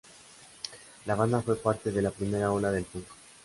[1.05, 3.05] La banda fue parte de la primera ola del "punk".